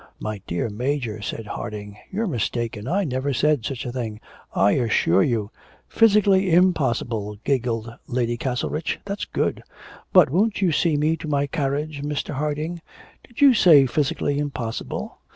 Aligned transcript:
'My 0.19 0.41
dear 0.47 0.67
Major,' 0.67 1.21
said 1.21 1.45
Harding, 1.45 1.95
'you're 2.09 2.25
mistaken; 2.25 2.87
I 2.87 3.03
never 3.03 3.33
said 3.35 3.63
such 3.63 3.85
a 3.85 3.91
thing, 3.91 4.19
I 4.51 4.71
assure 4.71 5.21
you' 5.21 5.51
'Physically 5.89 6.51
impossible,' 6.51 7.37
giggled 7.43 7.87
Lady 8.07 8.35
Castlerich. 8.35 8.99
'That's 9.05 9.25
good. 9.25 9.61
But 10.11 10.31
won't 10.31 10.59
you 10.59 10.71
see 10.71 10.97
me 10.97 11.15
to 11.17 11.27
my 11.27 11.45
carriage, 11.45 12.01
Mr. 12.01 12.33
Harding. 12.33 12.81
Did 13.27 13.41
you 13.41 13.53
say 13.53 13.85
physically 13.85 14.39
impossible?' 14.39 15.19